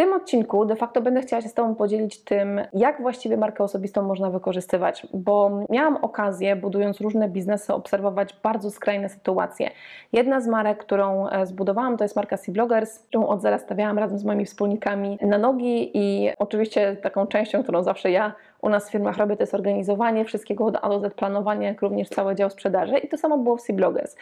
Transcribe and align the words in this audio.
Tym 0.00 0.12
odcinku 0.12 0.64
de 0.64 0.76
facto 0.76 1.00
będę 1.00 1.20
chciała 1.20 1.42
się 1.42 1.48
z 1.48 1.54
Tobą 1.54 1.74
podzielić 1.74 2.24
tym, 2.24 2.60
jak 2.72 3.02
właściwie 3.02 3.36
markę 3.36 3.64
osobistą 3.64 4.02
można 4.02 4.30
wykorzystywać, 4.30 5.06
bo 5.14 5.50
miałam 5.70 5.96
okazję, 5.96 6.56
budując 6.56 7.00
różne 7.00 7.28
biznesy, 7.28 7.74
obserwować 7.74 8.34
bardzo 8.42 8.70
skrajne 8.70 9.08
sytuacje. 9.08 9.70
Jedna 10.12 10.40
z 10.40 10.46
marek, 10.46 10.78
którą 10.78 11.28
e, 11.28 11.46
zbudowałam, 11.46 11.96
to 11.96 12.04
jest 12.04 12.16
marka 12.16 12.36
C-Bloggers, 12.36 12.98
którą 12.98 13.26
od 13.26 13.42
zera 13.42 13.58
stawiałam 13.58 13.98
razem 13.98 14.18
z 14.18 14.24
moimi 14.24 14.44
wspólnikami 14.44 15.18
na 15.22 15.38
nogi 15.38 15.90
i 15.94 16.30
oczywiście 16.38 16.96
taką 16.96 17.26
częścią, 17.26 17.62
którą 17.62 17.82
zawsze 17.82 18.10
ja 18.10 18.32
u 18.62 18.68
nas 18.68 18.88
w 18.88 18.92
firmach 18.92 19.16
robię, 19.16 19.36
to 19.36 19.42
jest 19.42 19.54
organizowanie 19.54 20.24
wszystkiego 20.24 20.64
od 20.66 20.76
A 20.82 20.88
do 20.88 21.00
Z, 21.00 21.14
planowanie, 21.14 21.66
jak 21.66 21.82
również 21.82 22.08
cały 22.08 22.34
dział 22.34 22.50
sprzedaży 22.50 22.98
i 22.98 23.08
to 23.08 23.18
samo 23.18 23.38
było 23.38 23.56
w 23.56 23.62
C-Bloggers. 23.62 24.16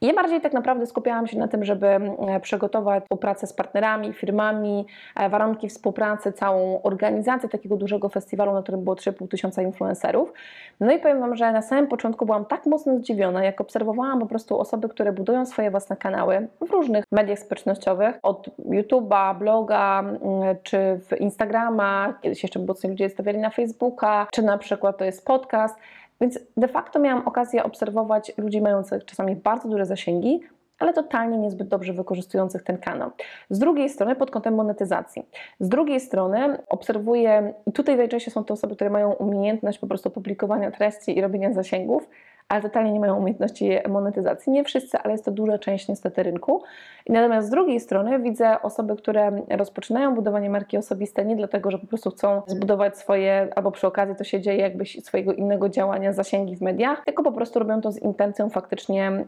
I 0.00 0.06
ja 0.06 0.14
bardziej 0.14 0.40
tak 0.40 0.52
naprawdę 0.52 0.86
skupiałam 0.86 1.26
się 1.26 1.38
na 1.38 1.48
tym, 1.48 1.64
żeby 1.64 1.86
e, 1.86 2.40
przygotować 2.40 3.02
współpracę 3.02 3.46
z 3.46 3.52
partnerami, 3.52 4.12
firmami, 4.12 4.86
e, 5.16 5.28
warunki 5.28 5.68
współpracy, 5.68 6.32
całą 6.32 6.82
organizację 6.82 7.48
takiego 7.48 7.76
dużego 7.76 8.08
festiwalu, 8.08 8.52
na 8.52 8.62
którym 8.62 8.84
było 8.84 8.96
3,5 8.96 9.28
tysiąca 9.28 9.62
influencerów. 9.62 10.32
No 10.80 10.92
i 10.92 10.98
powiem 10.98 11.20
Wam, 11.20 11.36
że 11.36 11.52
na 11.52 11.62
samym 11.62 11.86
początku 11.86 12.26
byłam 12.26 12.44
tak 12.44 12.66
mocno 12.66 12.98
zdziwiona, 12.98 13.44
jak 13.44 13.60
obserwowałam 13.60 14.20
po 14.20 14.26
prostu 14.26 14.60
osoby, 14.60 14.88
które 14.88 15.12
budują 15.12 15.46
swoje 15.46 15.70
własne 15.70 15.96
kanały 15.96 16.48
w 16.60 16.70
różnych 16.70 17.04
mediach 17.12 17.38
społecznościowych, 17.38 18.18
od 18.22 18.48
YouTube'a, 18.58 19.38
bloga, 19.38 20.00
mm, 20.00 20.20
czy 20.62 20.78
w 20.78 21.20
Instagrama, 21.20 22.14
kiedyś 22.22 22.42
jeszcze 22.42 22.58
mocno 22.58 22.90
ludzie 22.90 23.08
stawiali 23.08 23.38
na 23.38 23.50
Facebooku, 23.50 23.83
Facebooka, 23.84 24.26
czy 24.32 24.42
na 24.42 24.58
przykład 24.58 24.98
to 24.98 25.04
jest 25.04 25.24
podcast. 25.24 25.78
Więc 26.20 26.38
de 26.56 26.68
facto 26.68 26.98
miałam 26.98 27.28
okazję 27.28 27.64
obserwować 27.64 28.32
ludzi 28.38 28.60
mających 28.60 29.04
czasami 29.04 29.36
bardzo 29.36 29.68
duże 29.68 29.86
zasięgi, 29.86 30.40
ale 30.78 30.92
totalnie 30.92 31.38
niezbyt 31.38 31.68
dobrze 31.68 31.92
wykorzystujących 31.92 32.62
ten 32.62 32.78
kanał. 32.78 33.10
Z 33.50 33.58
drugiej 33.58 33.88
strony 33.88 34.16
pod 34.16 34.30
kątem 34.30 34.54
monetyzacji. 34.54 35.26
Z 35.60 35.68
drugiej 35.68 36.00
strony 36.00 36.58
obserwuję, 36.68 37.54
i 37.66 37.72
tutaj 37.72 37.96
najczęściej 37.96 38.34
są 38.34 38.44
to 38.44 38.54
osoby, 38.54 38.74
które 38.74 38.90
mają 38.90 39.12
umiejętność 39.12 39.78
po 39.78 39.86
prostu 39.86 40.10
publikowania 40.10 40.70
treści 40.70 41.18
i 41.18 41.20
robienia 41.20 41.52
zasięgów, 41.52 42.08
ale 42.48 42.62
totalnie 42.62 42.92
nie 42.92 43.00
mają 43.00 43.16
umiejętności 43.16 43.70
monetyzacji. 43.88 44.52
Nie 44.52 44.64
wszyscy, 44.64 44.98
ale 44.98 45.12
jest 45.12 45.24
to 45.24 45.30
duża 45.30 45.58
część 45.58 45.88
niestety 45.88 46.22
rynku. 46.22 46.62
Natomiast 47.08 47.48
z 47.48 47.50
drugiej 47.50 47.80
strony 47.80 48.18
widzę 48.18 48.62
osoby, 48.62 48.96
które 48.96 49.42
rozpoczynają 49.50 50.14
budowanie 50.14 50.50
marki 50.50 50.76
osobiste 50.76 51.24
nie 51.24 51.36
dlatego, 51.36 51.70
że 51.70 51.78
po 51.78 51.86
prostu 51.86 52.10
chcą 52.10 52.42
zbudować 52.46 52.98
swoje, 52.98 53.48
albo 53.56 53.70
przy 53.70 53.86
okazji 53.86 54.16
to 54.16 54.24
się 54.24 54.40
dzieje 54.40 54.60
jakby 54.60 54.84
swojego 54.86 55.32
innego 55.32 55.68
działania, 55.68 56.12
zasięgi 56.12 56.56
w 56.56 56.60
mediach, 56.60 57.04
tylko 57.04 57.22
po 57.22 57.32
prostu 57.32 57.58
robią 57.58 57.80
to 57.80 57.92
z 57.92 57.98
intencją 57.98 58.50
faktycznie 58.50 59.06
mm, 59.06 59.24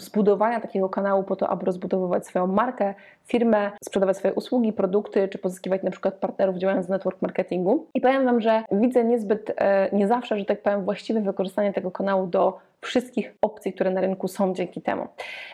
zbudowania 0.00 0.60
takiego 0.60 0.88
kanału 0.88 1.22
po 1.22 1.36
to, 1.36 1.48
aby 1.48 1.66
rozbudowywać 1.66 2.26
swoją 2.26 2.46
markę, 2.46 2.94
firmę, 3.24 3.70
sprzedawać 3.84 4.16
swoje 4.16 4.34
usługi, 4.34 4.72
produkty, 4.72 5.28
czy 5.28 5.38
pozyskiwać 5.38 5.82
na 5.82 5.90
przykład 5.90 6.14
partnerów 6.14 6.56
działając 6.56 6.86
w 6.86 6.90
network 6.90 7.22
marketingu. 7.22 7.86
I 7.94 8.00
powiem 8.00 8.24
Wam, 8.24 8.40
że 8.40 8.62
widzę 8.72 9.04
niezbyt, 9.04 9.52
e, 9.56 9.88
nie 9.92 10.08
zawsze, 10.08 10.38
że 10.38 10.44
tak 10.44 10.62
powiem, 10.62 10.84
właściwe 10.84 11.20
wykorzystanie 11.20 11.72
tego 11.72 11.90
kanału 11.90 12.26
do 12.26 12.58
wszystkich 12.82 13.34
opcji, 13.42 13.72
które 13.72 13.90
na 13.90 14.00
rynku 14.00 14.28
są 14.28 14.54
dzięki 14.54 14.82
temu. 14.82 15.08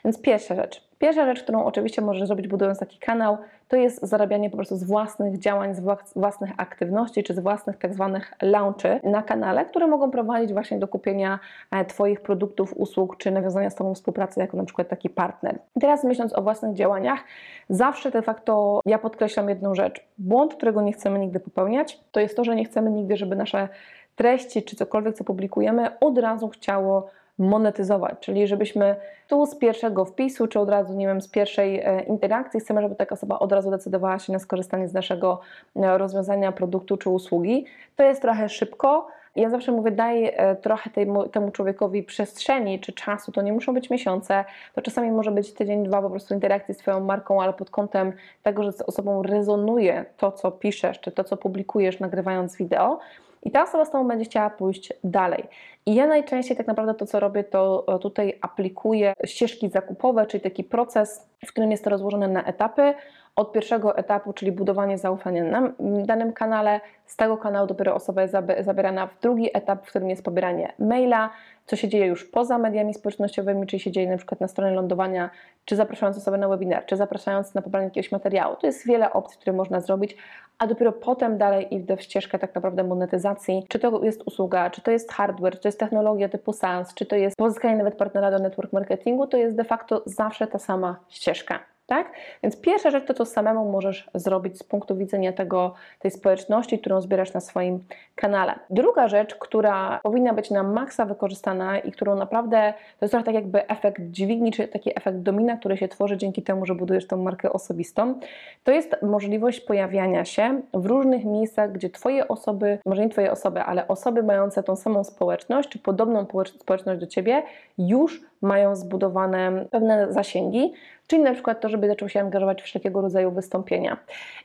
Więc 0.04 0.22
pierwsza 0.22 0.54
rzecz. 0.54 0.88
Pierwsza 0.98 1.26
rzecz, 1.26 1.42
którą 1.42 1.64
oczywiście 1.64 2.02
możesz 2.02 2.26
zrobić 2.26 2.48
budując 2.48 2.78
taki 2.78 2.98
kanał, 2.98 3.38
to 3.68 3.76
jest 3.76 4.06
zarabianie 4.06 4.50
po 4.50 4.56
prostu 4.56 4.76
z 4.76 4.84
własnych 4.84 5.38
działań, 5.38 5.74
z 5.74 5.80
własnych 6.16 6.50
aktywności, 6.56 7.22
czy 7.22 7.34
z 7.34 7.38
własnych 7.38 7.78
tak 7.78 7.94
zwanych 7.94 8.32
launchy 8.42 9.00
na 9.04 9.22
kanale, 9.22 9.64
które 9.64 9.86
mogą 9.86 10.10
prowadzić 10.10 10.52
właśnie 10.52 10.78
do 10.78 10.88
kupienia 10.88 11.38
e, 11.70 11.84
Twoich 11.84 12.20
produktów, 12.20 12.74
usług, 12.76 13.16
czy 13.16 13.30
nawiązania 13.30 13.70
z 13.70 13.74
Tobą 13.74 13.94
współpracy 13.94 14.40
jako 14.40 14.56
na 14.56 14.64
przykład 14.64 14.88
taki 14.88 15.10
partner. 15.10 15.58
I 15.76 15.80
teraz 15.80 16.04
myśląc 16.04 16.32
o 16.38 16.42
własnych 16.42 16.74
działaniach, 16.74 17.20
zawsze 17.68 18.10
de 18.10 18.22
facto 18.22 18.80
ja 18.86 18.98
podkreślam 18.98 19.48
jedną 19.48 19.74
rzecz. 19.74 20.06
Błąd, 20.18 20.54
którego 20.54 20.82
nie 20.82 20.92
chcemy 20.92 21.18
nigdy 21.18 21.40
popełniać, 21.40 22.00
to 22.12 22.20
jest 22.20 22.36
to, 22.36 22.44
że 22.44 22.56
nie 22.56 22.64
chcemy 22.64 22.90
nigdy, 22.90 23.16
żeby 23.16 23.36
nasze 23.36 23.68
treści 24.16 24.62
czy 24.62 24.76
cokolwiek, 24.76 25.14
co 25.14 25.24
publikujemy, 25.24 25.98
od 25.98 26.18
razu 26.18 26.48
chciało 26.48 27.10
monetyzować, 27.38 28.14
czyli 28.20 28.46
żebyśmy 28.46 28.96
tu 29.28 29.46
z 29.46 29.54
pierwszego 29.54 30.04
wpisu, 30.04 30.46
czy 30.46 30.60
od 30.60 30.68
razu, 30.68 30.94
nie 30.94 31.06
wiem, 31.06 31.20
z 31.20 31.28
pierwszej 31.28 31.80
e, 31.80 32.02
interakcji 32.02 32.60
chcemy, 32.60 32.82
żeby 32.82 32.94
taka 32.94 33.14
osoba 33.14 33.38
od 33.38 33.52
razu 33.52 33.70
decydowała 33.70 34.18
się 34.18 34.32
na 34.32 34.38
skorzystanie 34.38 34.88
z 34.88 34.92
naszego 34.92 35.40
e, 35.76 35.98
rozwiązania, 35.98 36.52
produktu 36.52 36.96
czy 36.96 37.10
usługi. 37.10 37.64
To 37.96 38.02
jest 38.02 38.22
trochę 38.22 38.48
szybko. 38.48 39.06
Ja 39.36 39.50
zawsze 39.50 39.72
mówię, 39.72 39.90
daj 39.90 40.24
e, 40.24 40.56
trochę 40.56 40.90
temu, 41.30 41.50
człowiekowi 41.52 42.02
przestrzeni 42.02 42.80
czy 42.80 42.92
czasu, 42.92 43.32
to 43.32 43.42
nie 43.42 43.52
muszą 43.52 43.74
być 43.74 43.90
miesiące, 43.90 44.44
to 44.74 44.82
czasami 44.82 45.10
może 45.10 45.30
być 45.30 45.52
tydzień, 45.52 45.84
dwa 45.84 46.02
po 46.02 46.10
prostu 46.10 46.34
interakcji 46.34 46.74
z 46.74 46.78
Twoją 46.78 47.00
marką, 47.00 47.42
ale 47.42 47.52
pod 47.52 47.70
kątem 47.70 48.12
tego, 48.42 48.62
że 48.62 48.72
z 48.72 48.82
osobą 48.82 49.22
rezonuje 49.22 50.04
to, 50.16 50.32
co 50.32 50.50
piszesz, 50.50 51.00
czy 51.00 51.12
to, 51.12 51.24
co 51.24 51.36
publikujesz, 51.36 52.00
nagrywając 52.00 52.56
wideo, 52.56 52.98
i 53.42 53.50
ta 53.50 53.62
osoba 53.62 53.84
z 53.84 53.90
Tobą 53.90 54.08
będzie 54.08 54.24
chciała 54.24 54.50
pójść 54.50 54.92
dalej. 55.04 55.44
I 55.86 55.94
ja 55.94 56.06
najczęściej 56.06 56.56
tak 56.56 56.66
naprawdę 56.66 56.94
to, 56.94 57.06
co 57.06 57.20
robię, 57.20 57.44
to 57.44 57.84
e, 57.88 57.98
tutaj 57.98 58.38
aplikuję 58.40 59.12
ścieżki 59.24 59.68
zakupowe, 59.68 60.26
czyli 60.26 60.40
taki 60.40 60.64
proces, 60.64 61.26
w 61.46 61.48
którym 61.48 61.70
jest 61.70 61.84
to 61.84 61.90
rozłożone 61.90 62.28
na 62.28 62.44
etapy. 62.44 62.94
Od 63.38 63.52
pierwszego 63.52 63.96
etapu, 63.96 64.32
czyli 64.32 64.52
budowanie 64.52 64.98
zaufania 64.98 65.44
na 65.44 65.72
danym 65.80 66.32
kanale, 66.32 66.80
z 67.06 67.16
tego 67.16 67.36
kanału 67.36 67.66
dopiero 67.66 67.94
osoba 67.94 68.22
jest 68.22 68.34
zabierana 68.60 69.06
w 69.06 69.20
drugi 69.20 69.50
etap, 69.56 69.86
w 69.86 69.88
którym 69.88 70.10
jest 70.10 70.24
pobieranie 70.24 70.72
maila, 70.78 71.30
co 71.66 71.76
się 71.76 71.88
dzieje 71.88 72.06
już 72.06 72.24
poza 72.24 72.58
mediami 72.58 72.94
społecznościowymi, 72.94 73.66
czyli 73.66 73.80
się 73.80 73.90
dzieje 73.90 74.10
na 74.10 74.16
przykład 74.16 74.40
na 74.40 74.48
stronie 74.48 74.74
lądowania, 74.74 75.30
czy 75.64 75.76
zapraszając 75.76 76.18
osobę 76.18 76.38
na 76.38 76.48
webinar, 76.48 76.86
czy 76.86 76.96
zapraszając 76.96 77.54
na 77.54 77.62
pobranie 77.62 77.86
jakiegoś 77.86 78.12
materiału. 78.12 78.56
To 78.56 78.66
jest 78.66 78.86
wiele 78.86 79.12
opcji, 79.12 79.38
które 79.40 79.56
można 79.56 79.80
zrobić, 79.80 80.16
a 80.58 80.66
dopiero 80.66 80.92
potem 80.92 81.38
dalej 81.38 81.74
idę 81.74 81.96
w 81.96 82.02
ścieżkę 82.02 82.38
tak 82.38 82.54
naprawdę 82.54 82.84
monetyzacji, 82.84 83.66
czy 83.68 83.78
to 83.78 84.04
jest 84.04 84.22
usługa, 84.26 84.70
czy 84.70 84.82
to 84.82 84.90
jest 84.90 85.12
hardware, 85.12 85.52
czy 85.52 85.60
to 85.60 85.68
jest 85.68 85.80
technologia 85.80 86.28
typu 86.28 86.52
SaaS, 86.52 86.94
czy 86.94 87.06
to 87.06 87.16
jest 87.16 87.36
pozyskanie 87.36 87.76
nawet 87.76 87.94
partnera 87.94 88.30
do 88.30 88.38
network 88.38 88.72
marketingu, 88.72 89.26
to 89.26 89.36
jest 89.36 89.56
de 89.56 89.64
facto 89.64 90.02
zawsze 90.06 90.46
ta 90.46 90.58
sama 90.58 90.96
ścieżka 91.08 91.77
tak? 91.88 92.12
Więc 92.42 92.60
pierwsza 92.60 92.90
rzecz 92.90 93.06
to, 93.06 93.14
co 93.14 93.24
samemu 93.24 93.72
możesz 93.72 94.10
zrobić 94.14 94.58
z 94.58 94.62
punktu 94.62 94.96
widzenia 94.96 95.32
tego, 95.32 95.74
tej 95.98 96.10
społeczności, 96.10 96.78
którą 96.78 97.00
zbierasz 97.00 97.32
na 97.32 97.40
swoim 97.40 97.84
kanale. 98.14 98.54
Druga 98.70 99.08
rzecz, 99.08 99.34
która 99.34 100.00
powinna 100.02 100.32
być 100.32 100.50
na 100.50 100.62
maksa 100.62 101.04
wykorzystana 101.04 101.78
i 101.78 101.92
którą 101.92 102.14
naprawdę, 102.16 102.74
to 102.98 103.04
jest 103.04 103.10
trochę 103.12 103.24
tak 103.24 103.34
jakby 103.34 103.68
efekt 103.68 104.02
dźwigni, 104.02 104.52
czy 104.52 104.68
taki 104.68 104.98
efekt 104.98 105.18
domina, 105.18 105.56
który 105.56 105.76
się 105.76 105.88
tworzy 105.88 106.16
dzięki 106.16 106.42
temu, 106.42 106.66
że 106.66 106.74
budujesz 106.74 107.06
tą 107.06 107.16
markę 107.16 107.52
osobistą, 107.52 108.20
to 108.64 108.72
jest 108.72 108.96
możliwość 109.02 109.60
pojawiania 109.60 110.24
się 110.24 110.60
w 110.74 110.86
różnych 110.86 111.24
miejscach, 111.24 111.72
gdzie 111.72 111.90
Twoje 111.90 112.28
osoby, 112.28 112.78
może 112.86 113.02
nie 113.02 113.08
Twoje 113.08 113.32
osoby, 113.32 113.62
ale 113.62 113.88
osoby 113.88 114.22
mające 114.22 114.62
tą 114.62 114.76
samą 114.76 115.04
społeczność, 115.04 115.68
czy 115.68 115.78
podobną 115.78 116.26
społeczność 116.58 117.00
do 117.00 117.06
Ciebie, 117.06 117.42
już 117.78 118.27
mają 118.42 118.76
zbudowane 118.76 119.66
pewne 119.70 120.12
zasięgi, 120.12 120.72
czyli 121.08 121.22
na 121.22 121.32
przykład 121.32 121.60
to, 121.60 121.68
żeby 121.68 121.88
zaczął 121.88 122.08
się 122.08 122.20
angażować 122.20 122.62
w 122.62 122.64
wszelkiego 122.64 123.00
rodzaju 123.00 123.30
wystąpienia. 123.30 123.96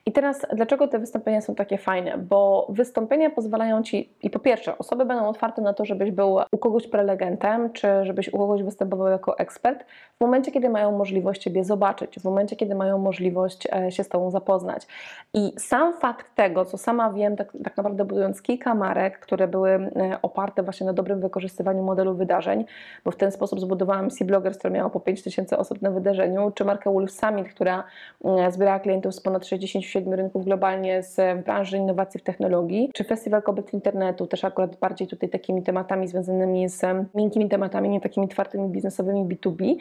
I 0.06 0.12
teraz, 0.12 0.46
dlaczego 0.54 0.88
te 0.88 1.00
wystąpienia 1.00 1.42
są 1.42 1.56
takie 1.56 1.78
fajne? 1.78 2.18
Bo 2.18 2.68
wystąpienia 2.70 3.30
pozwalają 3.30 3.84
Ci, 3.84 4.10
i 4.22 4.30
po 4.30 4.40
pierwsze, 4.40 4.78
osoby 4.78 5.06
będą 5.06 5.28
otwarte 5.28 5.62
na 5.62 5.74
to, 5.74 5.86
żebyś 5.86 6.12
był 6.12 6.40
u 6.52 6.58
kogoś 6.58 6.88
prelegentem, 6.88 7.74
czy 7.74 7.88
żebyś 8.02 8.34
u 8.34 8.38
kogoś 8.38 8.64
występował 8.64 9.08
jako 9.08 9.38
ekspert, 9.38 9.86
w 10.18 10.22
momencie, 10.22 10.52
kiedy 10.52 10.70
mają 10.70 10.98
możliwość 10.98 11.42
Ciebie 11.42 11.64
zobaczyć, 11.64 12.20
w 12.20 12.24
momencie, 12.24 12.56
kiedy 12.56 12.76
mają 12.76 12.98
możliwość 12.98 13.68
e, 13.74 13.92
się 13.92 14.04
z 14.04 14.10
Tobą 14.10 14.32
zapoznać. 14.32 14.88
I 15.34 15.54
sam 15.58 15.94
fakt 15.94 16.36
tego, 16.36 16.66
co 16.66 16.78
sama 16.78 17.14
wiem, 17.14 17.36
tak, 17.36 17.52
tak 17.64 17.78
naprawdę 17.78 18.06
budując 18.06 18.42
kilka 18.42 18.76
marek, 18.76 19.20
które 19.20 19.48
były 19.48 19.70
e, 19.70 20.18
oparte 20.22 20.64
właśnie 20.64 20.86
na 20.86 20.94
dobrym 20.94 21.22
wykorzystywaniu 21.22 21.84
modelu 21.84 22.16
wydarzeń, 22.16 22.66
bo 23.06 23.12
w 23.12 23.16
ten 23.16 23.32
sposób 23.32 23.60
zbudowałam 23.84 24.10
C-Bloggers, 24.10 24.58
która 24.58 24.74
miała 24.74 24.90
po 24.90 25.00
5000 25.00 25.58
osób 25.58 25.82
na 25.82 25.92
wydarzeniu, 25.92 26.52
czy 26.52 26.66
markę 26.66 26.94
Wolf 26.94 27.12
Summit, 27.12 27.48
która 27.50 27.84
mm, 28.24 28.52
zbierała 28.52 28.80
klientów 28.80 29.16
z 29.16 29.22
ponad 29.22 29.46
67 29.46 30.14
rynków 30.14 30.46
globalnie 30.46 31.04
z 31.04 31.46
branży 31.46 31.78
innowacji 31.78 32.20
w 32.20 32.24
technologii, 32.24 32.90
czy 32.94 33.04
Festiwal 33.04 33.42
Kobiet 33.42 33.74
Internetu, 33.74 34.28
też 34.28 34.44
akurat 34.44 34.76
bardziej 34.76 35.08
tutaj 35.08 35.30
takimi 35.30 35.64
tematami 35.64 36.08
związanymi 36.08 36.70
z 36.70 36.82
miękkimi 37.16 37.50
tematami, 37.50 37.90
nie 37.90 38.02
takimi 38.02 38.28
twardymi 38.28 38.70
biznesowymi 38.70 39.26
B2B 39.26 39.76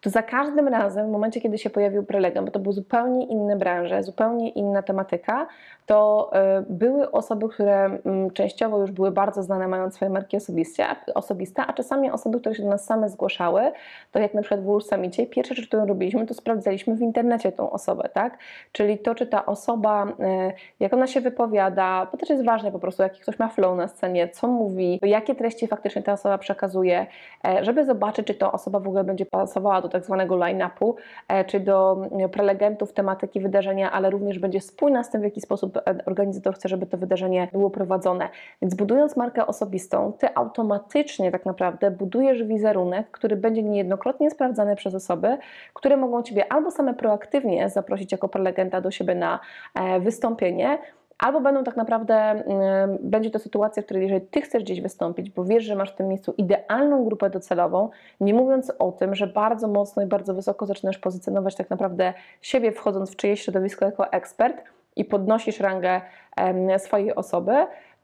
to 0.00 0.10
za 0.10 0.22
każdym 0.22 0.68
razem, 0.68 1.06
w 1.06 1.10
momencie, 1.10 1.40
kiedy 1.40 1.58
się 1.58 1.70
pojawił 1.70 2.02
prelegent, 2.02 2.46
bo 2.46 2.52
to 2.52 2.58
były 2.58 2.72
zupełnie 2.72 3.26
inne 3.26 3.56
branże, 3.56 4.02
zupełnie 4.02 4.48
inna 4.48 4.82
tematyka, 4.82 5.46
to 5.86 6.30
y, 6.60 6.66
były 6.68 7.10
osoby, 7.10 7.48
które 7.48 7.84
mm, 7.84 8.30
częściowo 8.30 8.78
już 8.78 8.90
były 8.90 9.10
bardzo 9.10 9.42
znane, 9.42 9.68
mając 9.68 9.94
swoje 9.94 10.10
marki 10.10 10.36
osobiste, 10.36 10.86
osobiste, 11.14 11.62
a 11.66 11.72
czasami 11.72 12.10
osoby, 12.10 12.40
które 12.40 12.54
się 12.54 12.62
do 12.62 12.68
nas 12.68 12.84
same 12.84 13.08
zgłaszały, 13.08 13.72
to 14.12 14.18
jak 14.18 14.34
na 14.34 14.40
przykład 14.42 14.60
w 14.60 14.64
Wool 14.64 14.82
Summicie, 14.82 15.26
pierwsza 15.26 15.54
rzecz, 15.54 15.68
którą 15.68 15.86
robiliśmy, 15.86 16.26
to 16.26 16.34
sprawdzaliśmy 16.34 16.96
w 16.96 17.00
internecie 17.00 17.52
tą 17.52 17.70
osobę, 17.70 18.08
tak? 18.12 18.38
Czyli 18.72 18.98
to, 18.98 19.14
czy 19.14 19.26
ta 19.26 19.46
osoba, 19.46 20.06
y, 20.06 20.12
jak 20.80 20.92
ona 20.92 21.06
się 21.06 21.20
wypowiada, 21.20 22.06
bo 22.12 22.18
też 22.18 22.30
jest 22.30 22.44
ważne 22.44 22.72
po 22.72 22.78
prostu, 22.78 23.02
jaki 23.02 23.20
ktoś 23.20 23.38
ma 23.38 23.48
flow 23.48 23.76
na 23.76 23.88
scenie, 23.88 24.28
co 24.28 24.48
mówi, 24.48 24.98
jakie 25.02 25.34
treści 25.34 25.66
faktycznie 25.66 26.02
ta 26.02 26.12
osoba 26.12 26.38
przekazuje, 26.38 27.06
e, 27.44 27.64
żeby 27.64 27.84
zobaczyć, 27.84 28.26
czy 28.26 28.34
ta 28.34 28.52
osoba 28.52 28.80
w 28.80 28.86
ogóle 28.86 29.04
będzie 29.04 29.26
pasowała 29.26 29.80
do 29.82 29.89
tak 29.90 30.04
zwanego 30.04 30.36
line-upu, 30.36 30.96
e, 31.28 31.44
czy 31.44 31.60
do 31.60 32.06
mm, 32.12 32.30
prelegentów 32.30 32.92
tematyki 32.92 33.40
wydarzenia, 33.40 33.92
ale 33.92 34.10
również 34.10 34.38
będzie 34.38 34.60
spójna 34.60 35.04
z 35.04 35.10
tym, 35.10 35.20
w 35.20 35.24
jaki 35.24 35.40
sposób 35.40 35.76
e, 35.76 35.82
organizator 36.06 36.54
chce, 36.54 36.68
żeby 36.68 36.86
to 36.86 36.98
wydarzenie 36.98 37.48
było 37.52 37.70
prowadzone. 37.70 38.28
Więc 38.62 38.74
budując 38.74 39.16
markę 39.16 39.46
osobistą, 39.46 40.12
ty 40.18 40.34
automatycznie 40.34 41.30
tak 41.30 41.46
naprawdę 41.46 41.90
budujesz 41.90 42.44
wizerunek, 42.44 43.10
który 43.10 43.36
będzie 43.36 43.62
niejednokrotnie 43.62 44.30
sprawdzany 44.30 44.76
przez 44.76 44.94
osoby, 44.94 45.38
które 45.74 45.96
mogą 45.96 46.22
ciebie 46.22 46.52
albo 46.52 46.70
same 46.70 46.94
proaktywnie 46.94 47.68
zaprosić 47.68 48.12
jako 48.12 48.28
prelegenta 48.28 48.80
do 48.80 48.90
siebie 48.90 49.14
na 49.14 49.40
wystąpienie, 50.00 50.78
albo 51.20 51.40
będą 51.40 51.64
tak 51.64 51.76
naprawdę, 51.76 52.42
będzie 53.00 53.30
to 53.30 53.38
sytuacja, 53.38 53.82
w 53.82 53.84
której 53.84 54.02
jeżeli 54.02 54.26
Ty 54.26 54.40
chcesz 54.40 54.62
gdzieś 54.62 54.80
wystąpić, 54.80 55.30
bo 55.30 55.44
wiesz, 55.44 55.64
że 55.64 55.76
masz 55.76 55.92
w 55.92 55.96
tym 55.96 56.08
miejscu 56.08 56.34
idealną 56.38 57.04
grupę 57.04 57.30
docelową, 57.30 57.90
nie 58.20 58.34
mówiąc 58.34 58.72
o 58.78 58.92
tym, 58.92 59.14
że 59.14 59.26
bardzo 59.26 59.68
mocno 59.68 60.02
i 60.02 60.06
bardzo 60.06 60.34
wysoko 60.34 60.66
zaczynasz 60.66 60.98
pozycjonować 60.98 61.56
tak 61.56 61.70
naprawdę 61.70 62.14
siebie, 62.42 62.72
wchodząc 62.72 63.10
w 63.10 63.16
czyjeś 63.16 63.42
środowisko 63.42 63.84
jako 63.84 64.12
ekspert 64.12 64.62
i 64.96 65.04
podnosisz 65.04 65.60
rangę 65.60 66.00
swojej 66.78 67.14
osoby, 67.14 67.52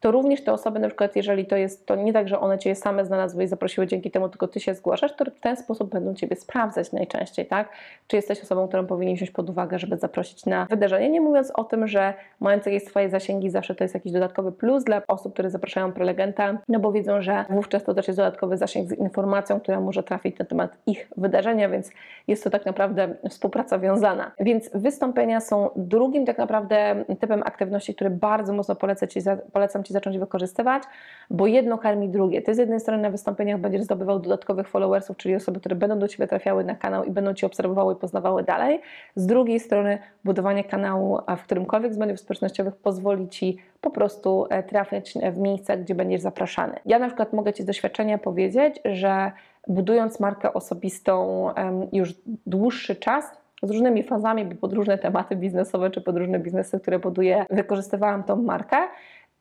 to 0.01 0.11
również 0.11 0.45
te 0.45 0.53
osoby, 0.53 0.79
na 0.79 0.89
przykład, 0.89 1.17
jeżeli 1.17 1.47
to 1.47 1.57
jest, 1.57 1.87
to 1.87 1.97
nie 1.97 2.13
tak, 2.13 2.29
że 2.29 2.41
one 2.41 2.59
Cię 2.59 2.75
same 2.75 3.05
znalazły 3.05 3.45
i 3.45 3.47
zaprosiły 3.47 3.87
dzięki 3.87 4.11
temu, 4.11 4.29
tylko 4.29 4.49
Ty 4.49 4.61
się 4.61 4.75
zgłaszasz, 4.75 5.17
to 5.17 5.25
w 5.25 5.41
ten 5.41 5.57
sposób 5.57 5.91
będą 5.91 6.15
Ciebie 6.15 6.37
sprawdzać 6.37 6.93
najczęściej, 6.93 7.47
tak? 7.47 7.69
Czy 8.07 8.17
jesteś 8.17 8.43
osobą, 8.43 8.69
którą 8.69 8.87
powinni 8.87 9.17
wziąć 9.17 9.31
pod 9.31 9.51
uwagę, 9.51 9.79
żeby 9.79 9.97
zaprosić 9.97 10.47
na 10.47 10.67
wydarzenie, 10.71 11.11
nie 11.11 11.21
mówiąc 11.21 11.51
o 11.55 11.65
tym, 11.65 11.87
że 11.87 12.15
mając 12.41 12.67
jakieś 12.67 12.85
swoje 12.85 13.11
zasięgi, 13.11 13.51
zawsze 13.51 13.75
to 13.75 13.85
jest 13.85 13.95
jakiś 13.95 14.13
dodatkowy 14.13 14.53
plus 14.53 14.85
dla 14.85 15.03
osób, 15.09 15.33
które 15.33 15.51
zapraszają 15.51 15.93
prelegenta, 15.93 16.59
no 16.69 16.81
bo 16.81 16.93
wiedzą, 16.93 17.23
że 17.23 17.45
wówczas 17.51 17.85
to 17.85 17.95
też 17.95 18.09
jest 18.09 18.19
dodatkowy 18.19 18.57
zasięg 18.57 18.89
z 18.89 18.93
informacją, 18.93 19.61
która 19.61 19.81
może 19.81 20.03
trafić 20.03 20.39
na 20.39 20.45
temat 20.45 20.77
ich 20.87 21.09
wydarzenia, 21.17 21.69
więc 21.69 21.91
jest 22.29 22.45
to 22.45 22.51
tak 22.51 22.67
naprawdę 22.67 23.15
współpraca 23.29 23.79
wiązana. 23.79 24.33
Więc 24.41 24.71
wystąpienia 24.75 25.41
są 25.41 25.71
drugim 25.77 26.27
tak 26.27 26.39
naprawdę 26.39 27.05
typem 27.21 27.43
aktywności, 27.43 27.95
który 27.95 28.11
bardzo 28.11 28.53
mocno 28.53 28.77
polecam 28.77 29.09
Ci, 29.09 29.21
polecam 29.53 29.83
Ci 29.87 29.93
zacząć 29.93 30.19
wykorzystywać, 30.19 30.83
bo 31.31 31.47
jedno 31.47 31.79
karmi 31.79 32.09
drugie. 32.09 32.43
Ty 32.43 32.55
z 32.55 32.59
jednej 32.59 32.81
strony 32.81 33.03
na 33.03 33.11
wystąpieniach 33.11 33.61
będziesz 33.61 33.83
zdobywał 33.83 34.19
dodatkowych 34.19 34.69
followersów, 34.69 35.17
czyli 35.17 35.35
osoby, 35.35 35.61
które 35.61 35.77
będą 35.77 35.99
do 35.99 36.09
Ciebie 36.09 36.27
trafiały 36.27 36.65
na 36.65 36.75
kanał 36.75 37.05
i 37.05 37.11
będą 37.11 37.35
Cię 37.35 37.47
obserwowały 37.47 37.95
i 37.95 37.97
poznawały 37.97 38.43
dalej. 38.43 38.81
Z 39.15 39.27
drugiej 39.27 39.61
strony 39.61 39.99
budowanie 40.25 40.65
kanału 40.65 41.19
w 41.37 41.43
którymkolwiek 41.43 41.95
z 41.95 41.99
mediów 41.99 42.21
społecznościowych 42.21 42.77
pozwoli 42.77 43.29
Ci 43.29 43.57
po 43.81 43.91
prostu 43.91 44.47
e, 44.51 44.63
trafiać 44.63 45.15
w 45.33 45.39
miejsca, 45.39 45.77
gdzie 45.77 45.95
będziesz 45.95 46.21
zapraszany. 46.21 46.75
Ja 46.87 46.99
na 46.99 47.07
przykład 47.07 47.33
mogę 47.33 47.53
Ci 47.53 47.63
z 47.63 47.67
doświadczenia 47.67 48.19
powiedzieć, 48.19 48.81
że 48.85 49.33
budując 49.69 50.21
markę 50.21 50.53
osobistą 50.53 51.49
już 51.93 52.15
dłuższy 52.47 52.97
czas, 52.97 53.25
z 53.63 53.71
różnymi 53.71 54.03
fazami, 54.03 54.45
bo 54.45 54.55
pod 54.55 54.73
różne 54.73 54.99
tematy 54.99 55.37
biznesowe 55.37 55.91
czy 55.91 56.01
pod 56.01 56.17
różne 56.17 56.39
biznesy, 56.39 56.81
które 56.81 56.99
buduję, 56.99 57.47
wykorzystywałam 57.51 58.25
tą 58.25 58.37
markę 58.37 58.77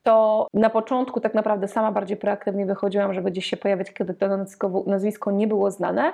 to 0.06 0.48
na 0.54 0.69
początku 0.69 1.19
tak 1.22 1.34
naprawdę 1.34 1.68
sama 1.68 1.92
bardziej 1.92 2.18
proaktywnie 2.18 2.66
wychodziłam, 2.66 3.13
żeby 3.13 3.31
gdzieś 3.31 3.46
się 3.46 3.57
pojawić, 3.57 3.92
kiedy 3.92 4.13
to 4.13 4.28
nazwisko 4.88 5.31
nie 5.31 5.48
było 5.48 5.72
znane. 5.72 6.13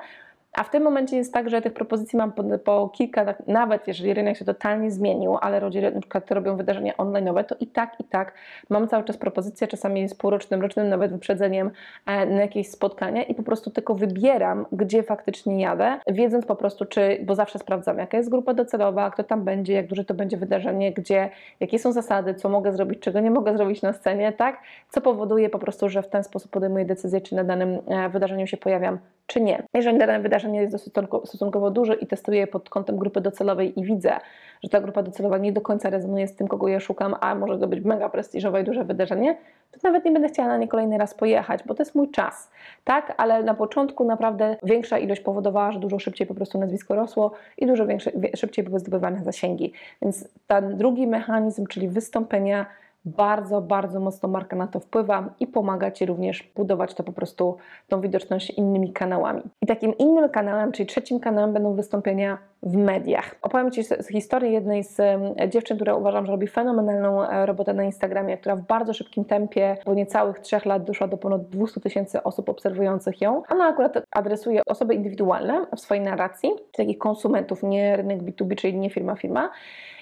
A 0.53 0.63
w 0.63 0.69
tym 0.69 0.83
momencie 0.83 1.17
jest 1.17 1.33
tak, 1.33 1.49
że 1.49 1.61
tych 1.61 1.73
propozycji 1.73 2.17
mam 2.17 2.31
po, 2.31 2.43
po, 2.63 2.89
kilka, 2.89 3.25
tak, 3.25 3.47
nawet 3.47 3.87
jeżeli 3.87 4.13
rynek 4.13 4.37
się 4.37 4.45
totalnie 4.45 4.91
zmienił, 4.91 5.37
ale 5.41 5.59
ludzie 5.59 5.91
na 5.91 5.99
przykład 5.99 6.31
robią 6.31 6.57
wydarzenia 6.57 6.93
online'owe, 6.93 7.43
to 7.43 7.55
i 7.59 7.67
tak, 7.67 7.99
i 7.99 8.03
tak 8.03 8.33
mam 8.69 8.87
cały 8.87 9.03
czas 9.03 9.17
propozycje, 9.17 9.67
czasami 9.67 10.09
z 10.09 10.13
półrocznym, 10.13 10.61
rocznym 10.61 10.89
nawet 10.89 11.11
wyprzedzeniem 11.11 11.71
e, 12.05 12.25
na 12.25 12.41
jakieś 12.41 12.69
spotkania 12.69 13.23
i 13.23 13.35
po 13.35 13.43
prostu 13.43 13.71
tylko 13.71 13.95
wybieram, 13.95 14.65
gdzie 14.71 15.03
faktycznie 15.03 15.61
jadę, 15.61 15.99
wiedząc 16.07 16.45
po 16.45 16.55
prostu, 16.55 16.85
czy, 16.85 17.19
bo 17.25 17.35
zawsze 17.35 17.59
sprawdzam, 17.59 17.97
jaka 17.97 18.17
jest 18.17 18.29
grupa 18.29 18.53
docelowa, 18.53 19.11
kto 19.11 19.23
tam 19.23 19.43
będzie, 19.43 19.73
jak 19.73 19.87
duże 19.87 20.05
to 20.05 20.13
będzie 20.13 20.37
wydarzenie, 20.37 20.93
gdzie, 20.93 21.29
jakie 21.59 21.79
są 21.79 21.91
zasady, 21.91 22.35
co 22.35 22.49
mogę 22.49 22.73
zrobić, 22.73 22.99
czego 22.99 23.19
nie 23.19 23.31
mogę 23.31 23.57
zrobić 23.57 23.81
na 23.81 23.93
scenie, 23.93 24.31
tak? 24.31 24.59
Co 24.89 25.01
powoduje 25.01 25.49
po 25.49 25.59
prostu, 25.59 25.89
że 25.89 26.01
w 26.01 26.07
ten 26.07 26.23
sposób 26.23 26.51
podejmuję 26.51 26.85
decyzję, 26.85 27.21
czy 27.21 27.35
na 27.35 27.43
danym 27.43 27.79
e, 27.87 28.09
wydarzeniu 28.09 28.47
się 28.47 28.57
pojawiam, 28.57 28.99
czy 29.31 29.41
nie. 29.41 29.63
Jeżeli 29.73 29.97
dane 29.97 30.19
wydarzenie 30.19 30.61
jest 30.61 30.89
stosunkowo 31.25 31.71
duże 31.71 31.95
i 31.95 32.07
testuję 32.07 32.39
je 32.39 32.47
pod 32.47 32.69
kątem 32.69 32.97
grupy 32.97 33.21
docelowej 33.21 33.79
i 33.79 33.83
widzę, 33.83 34.17
że 34.63 34.69
ta 34.69 34.81
grupa 34.81 35.03
docelowa 35.03 35.37
nie 35.37 35.51
do 35.51 35.61
końca 35.61 35.89
rezonuje 35.89 36.27
z 36.27 36.35
tym, 36.35 36.47
kogo 36.47 36.67
ja 36.67 36.79
szukam, 36.79 37.15
a 37.19 37.35
może 37.35 37.59
to 37.59 37.67
być 37.67 37.85
mega 37.85 38.09
prestiżowe 38.09 38.61
i 38.61 38.63
duże 38.63 38.83
wydarzenie, 38.83 39.37
to 39.71 39.79
nawet 39.83 40.05
nie 40.05 40.11
będę 40.11 40.27
chciała 40.27 40.47
na 40.47 40.57
nie 40.57 40.67
kolejny 40.67 40.97
raz 40.97 41.13
pojechać, 41.13 41.63
bo 41.65 41.73
to 41.73 41.81
jest 41.81 41.95
mój 41.95 42.11
czas, 42.11 42.51
tak? 42.83 43.13
Ale 43.17 43.43
na 43.43 43.53
początku 43.53 44.03
naprawdę 44.03 44.55
większa 44.63 44.97
ilość 44.97 45.21
powodowała, 45.21 45.71
że 45.71 45.79
dużo 45.79 45.99
szybciej 45.99 46.27
po 46.27 46.33
prostu 46.33 46.59
nazwisko 46.59 46.95
rosło 46.95 47.31
i 47.57 47.67
dużo 47.67 47.87
większe, 47.87 48.11
szybciej 48.35 48.65
były 48.65 48.79
zdobywane 48.79 49.23
zasięgi. 49.23 49.73
Więc 50.01 50.27
ten 50.47 50.77
drugi 50.77 51.07
mechanizm, 51.07 51.67
czyli 51.67 51.89
wystąpenia, 51.89 52.65
bardzo, 53.05 53.61
bardzo 53.61 53.99
mocno 53.99 54.29
marka 54.29 54.55
na 54.55 54.67
to 54.67 54.79
wpływa 54.79 55.33
i 55.39 55.47
pomaga 55.47 55.91
Ci 55.91 56.05
również 56.05 56.51
budować 56.55 56.93
to 56.93 57.03
po 57.03 57.11
prostu 57.11 57.57
tą 57.87 58.01
widoczność 58.01 58.49
innymi 58.49 58.93
kanałami. 58.93 59.41
I 59.61 59.67
takim 59.67 59.97
innym 59.97 60.29
kanałem, 60.29 60.71
czyli 60.71 60.87
trzecim 60.87 61.19
kanałem 61.19 61.53
będą 61.53 61.75
wystąpienia 61.75 62.37
w 62.63 62.75
mediach. 62.75 63.35
Opowiem 63.41 63.71
Ci 63.71 63.83
z 63.83 64.07
historii 64.07 64.53
jednej 64.53 64.83
z 64.83 65.01
dziewczyn, 65.49 65.77
która 65.77 65.95
uważam, 65.95 66.25
że 66.25 66.31
robi 66.31 66.47
fenomenalną 66.47 67.29
e, 67.29 67.45
robotę 67.45 67.73
na 67.73 67.83
Instagramie, 67.83 68.37
która 68.37 68.55
w 68.55 68.61
bardzo 68.61 68.93
szybkim 68.93 69.25
tempie, 69.25 69.77
po 69.85 69.93
niecałych 69.93 70.39
trzech 70.39 70.65
lat 70.65 70.83
doszła 70.83 71.07
do 71.07 71.17
ponad 71.17 71.49
200 71.49 71.81
tysięcy 71.81 72.23
osób 72.23 72.49
obserwujących 72.49 73.21
ją. 73.21 73.43
Ona 73.49 73.65
akurat 73.65 74.03
adresuje 74.11 74.61
osoby 74.65 74.95
indywidualne 74.95 75.65
w 75.75 75.79
swojej 75.79 76.03
narracji, 76.03 76.49
takich 76.71 76.97
konsumentów, 76.97 77.63
nie 77.63 77.97
rynek 77.97 78.21
B2B, 78.21 78.55
czyli 78.55 78.77
nie 78.77 78.89
firma 78.89 79.15
firma. 79.15 79.49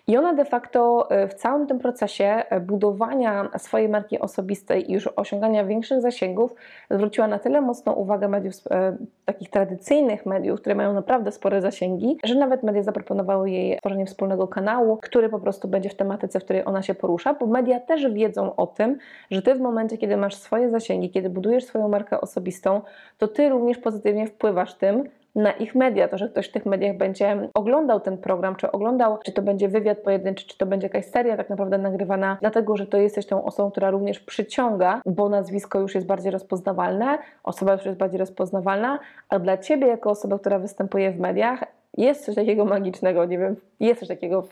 I 0.09 0.17
ona 0.17 0.33
de 0.33 0.45
facto 0.45 1.07
e, 1.11 1.27
w 1.27 1.33
całym 1.33 1.67
tym 1.67 1.79
procesie 1.79 2.25
e, 2.25 2.59
budowania 2.59 3.49
swojej 3.57 3.89
marki 3.89 4.19
osobistej 4.19 4.91
i 4.91 4.93
już 4.93 5.07
osiągania 5.15 5.65
większych 5.65 6.01
zasięgów 6.01 6.55
zwróciła 6.91 7.27
na 7.27 7.39
tyle 7.39 7.61
mocną 7.61 7.93
uwagę 7.93 8.27
mediów, 8.27 8.53
e, 8.71 8.97
takich 9.25 9.49
tradycyjnych 9.49 10.25
mediów, 10.25 10.59
które 10.59 10.75
mają 10.75 10.93
naprawdę 10.93 11.31
spore 11.31 11.61
zasięgi, 11.61 12.17
że 12.23 12.35
nawet 12.35 12.63
media 12.63 12.83
zaproponowały 12.83 13.51
jej 13.51 13.77
tworzenie 13.79 14.05
wspólnego 14.05 14.47
kanału, 14.47 14.97
który 14.97 15.29
po 15.29 15.39
prostu 15.39 15.67
będzie 15.67 15.89
w 15.89 15.95
tematyce, 15.95 16.39
w 16.39 16.43
której 16.43 16.65
ona 16.65 16.81
się 16.81 16.95
porusza, 16.95 17.33
bo 17.33 17.47
media 17.47 17.79
też 17.79 18.11
wiedzą 18.11 18.55
o 18.55 18.67
tym, 18.67 18.97
że 19.31 19.41
ty 19.41 19.55
w 19.55 19.59
momencie, 19.59 19.97
kiedy 19.97 20.17
masz 20.17 20.35
swoje 20.35 20.69
zasięgi, 20.69 21.09
kiedy 21.09 21.29
budujesz 21.29 21.65
swoją 21.65 21.87
markę 21.87 22.21
osobistą, 22.21 22.81
to 23.17 23.27
ty 23.27 23.49
również 23.49 23.77
pozytywnie 23.77 24.27
wpływasz 24.27 24.73
tym, 24.73 25.03
na 25.39 25.51
ich 25.51 25.75
media, 25.75 26.07
to, 26.07 26.17
że 26.17 26.29
ktoś 26.29 26.49
w 26.49 26.51
tych 26.51 26.65
mediach 26.65 26.97
będzie 26.97 27.49
oglądał 27.53 27.99
ten 27.99 28.17
program, 28.17 28.55
czy 28.55 28.71
oglądał, 28.71 29.17
czy 29.17 29.31
to 29.31 29.41
będzie 29.41 29.69
wywiad 29.69 29.97
pojedynczy, 29.97 30.47
czy 30.47 30.57
to 30.57 30.65
będzie 30.65 30.85
jakaś 30.85 31.05
seria 31.05 31.37
tak 31.37 31.49
naprawdę 31.49 31.77
nagrywana, 31.77 32.37
dlatego, 32.41 32.77
że 32.77 32.87
to 32.87 32.97
jesteś 32.97 33.25
tą 33.25 33.45
osobą, 33.45 33.71
która 33.71 33.89
również 33.89 34.19
przyciąga, 34.19 35.01
bo 35.05 35.29
nazwisko 35.29 35.79
już 35.79 35.95
jest 35.95 36.07
bardziej 36.07 36.31
rozpoznawalne, 36.31 37.17
osoba 37.43 37.73
już 37.73 37.85
jest 37.85 37.97
bardziej 37.97 38.19
rozpoznawalna, 38.19 38.99
a 39.29 39.39
dla 39.39 39.57
Ciebie 39.57 39.87
jako 39.87 40.09
osoba, 40.09 40.39
która 40.39 40.59
występuje 40.59 41.11
w 41.11 41.19
mediach, 41.19 41.78
jest 41.99 42.25
coś 42.25 42.35
takiego 42.35 42.65
magicznego, 42.65 43.25
nie 43.25 43.37
wiem, 43.37 43.55
jest 43.79 43.99
coś 43.99 44.07
takiego 44.09 44.41
w, 44.41 44.51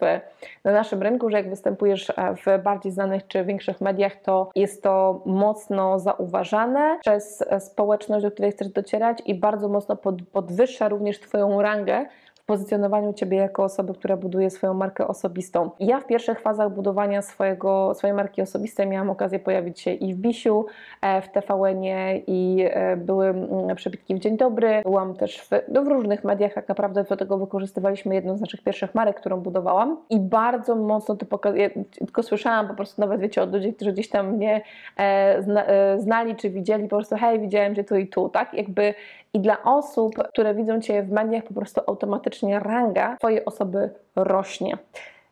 na 0.63 0.71
naszym 0.71 1.01
rynku, 1.01 1.29
że 1.29 1.37
jak 1.37 1.49
występujesz 1.49 2.09
e, 2.09 2.13
w 2.35 2.63
bardziej 2.63 2.91
znanych 2.91 3.27
czy 3.27 3.43
większych 3.43 3.81
mediach, 3.81 4.15
to 4.15 4.49
jest 4.55 4.83
to 4.83 5.21
mocno 5.25 5.99
zauważane 5.99 6.97
przez 7.01 7.41
e, 7.41 7.59
społeczność, 7.59 8.23
do 8.23 8.31
której 8.31 8.51
chcesz 8.51 8.69
docierać 8.69 9.17
i 9.25 9.35
bardzo 9.35 9.69
mocno 9.69 9.95
pod, 9.95 10.15
podwyższa 10.31 10.89
również 10.89 11.19
Twoją 11.19 11.61
rangę 11.61 12.05
pozycjonowaniu 12.47 13.13
Ciebie 13.13 13.37
jako 13.37 13.63
osoby, 13.63 13.93
która 13.93 14.17
buduje 14.17 14.49
swoją 14.49 14.73
markę 14.73 15.07
osobistą. 15.07 15.71
Ja 15.79 15.99
w 15.99 16.07
pierwszych 16.07 16.39
fazach 16.39 16.73
budowania 16.73 17.21
swojego, 17.21 17.93
swojej 17.93 18.15
marki 18.15 18.41
osobistej 18.41 18.87
miałam 18.87 19.09
okazję 19.09 19.39
pojawić 19.39 19.79
się 19.79 19.91
i 19.91 20.13
w 20.13 20.17
Bisiu, 20.17 20.65
e, 21.01 21.21
w 21.21 21.29
TVN-ie 21.29 22.21
i 22.27 22.65
e, 22.69 22.97
były 22.97 23.27
mm, 23.27 23.75
przebitki 23.75 24.15
w 24.15 24.19
Dzień 24.19 24.37
Dobry. 24.37 24.81
Byłam 24.83 25.15
też 25.15 25.41
w, 25.41 25.49
no 25.67 25.83
w 25.83 25.87
różnych 25.87 26.23
mediach, 26.23 26.53
tak 26.53 26.67
naprawdę 26.67 27.03
do 27.03 27.17
tego 27.17 27.37
wykorzystywaliśmy 27.37 28.15
jedną 28.15 28.37
z 28.37 28.41
naszych 28.41 28.61
pierwszych 28.63 28.95
marek, 28.95 29.19
którą 29.19 29.37
budowałam 29.37 29.97
i 30.09 30.19
bardzo 30.19 30.75
mocno 30.75 31.15
to 31.15 31.25
pokazuje, 31.25 31.69
tylko 31.99 32.23
słyszałam 32.23 32.67
po 32.67 32.73
prostu 32.73 33.01
nawet, 33.01 33.21
wiecie, 33.21 33.41
od 33.41 33.53
ludzi, 33.53 33.73
którzy 33.73 33.93
gdzieś 33.93 34.09
tam 34.09 34.31
mnie 34.31 34.61
e, 34.97 35.41
zna, 35.41 35.65
znali 35.97 36.35
czy 36.35 36.49
widzieli, 36.49 36.83
po 36.83 36.95
prostu 36.95 37.15
hej, 37.15 37.39
widziałem 37.39 37.75
Cię 37.75 37.83
tu 37.83 37.95
i 37.95 38.07
tu, 38.07 38.29
tak? 38.29 38.53
Jakby 38.53 38.93
I 39.37 39.39
dla 39.39 39.63
osób, 39.63 40.15
które 40.29 40.55
widzą 40.55 40.81
Cię 40.81 41.03
w 41.03 41.11
mediach, 41.11 41.43
po 41.43 41.53
prostu 41.53 41.81
automatycznie 41.87 42.59
ranga 42.59 43.17
Twojej 43.17 43.45
osoby 43.45 43.89
rośnie. 44.15 44.77